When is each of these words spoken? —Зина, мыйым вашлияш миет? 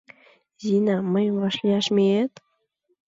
—Зина, 0.61 0.95
мыйым 1.13 1.35
вашлияш 1.41 1.85
миет? 1.95 2.33